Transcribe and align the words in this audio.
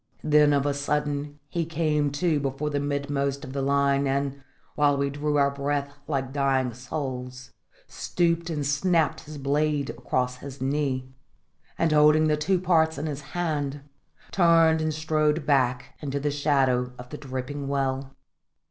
Then 0.23 0.51
of 0.51 0.65
a 0.65 0.73
sudden 0.73 1.39
he 1.47 1.63
came 1.63 2.09
to 2.13 2.39
before 2.39 2.71
the 2.71 2.79
midmost 2.79 3.45
of 3.45 3.53
the 3.53 3.61
line, 3.61 4.07
and, 4.07 4.41
while 4.73 4.97
we 4.97 5.11
drew 5.11 5.35
our 5.37 5.51
breath 5.51 5.93
like 6.07 6.33
dying 6.33 6.73
souls, 6.73 7.51
stooped 7.85 8.49
and 8.49 8.65
snapped 8.65 9.21
his 9.21 9.37
blade 9.37 9.91
across 9.91 10.37
his 10.37 10.59
knee, 10.59 11.13
and, 11.77 11.91
holding 11.91 12.25
the 12.25 12.35
two 12.35 12.59
parts 12.59 12.97
in 12.97 13.05
his 13.05 13.21
hand, 13.37 13.81
turned 14.31 14.81
and 14.81 14.91
strode 14.95 15.45
back 15.45 15.95
into 16.01 16.19
the 16.19 16.31
shadow 16.31 16.93
of 16.97 17.09
the 17.11 17.17
dripping 17.19 17.67
well. 17.67 18.15